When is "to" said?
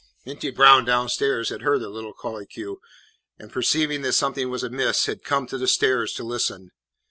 5.45-5.59, 6.13-6.23